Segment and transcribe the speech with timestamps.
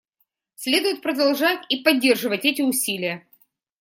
[0.55, 3.23] Следует продолжать и поддерживать эти усилия.